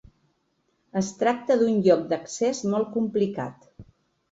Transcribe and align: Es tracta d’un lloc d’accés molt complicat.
Es 1.01 1.11
tracta 1.19 1.59
d’un 1.61 1.77
lloc 1.89 2.03
d’accés 2.15 2.65
molt 2.75 2.93
complicat. 2.99 3.71